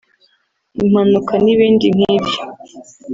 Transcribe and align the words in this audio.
impanuka 0.81 1.33
n’ibindi 1.43 1.87
nk’ibyo 1.95 2.39